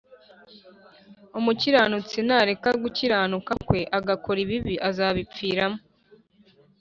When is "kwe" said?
3.67-3.81